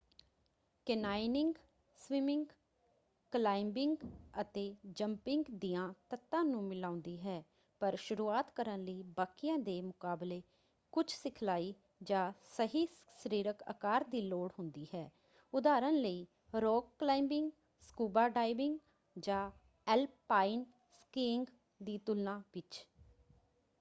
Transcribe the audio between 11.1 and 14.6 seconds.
ਸਿਖਲਾਈ ਜਾਂ ਸਹੀ ਸਰੀਰਕ ਆਕਾਰ ਦੀ ਲੋੜ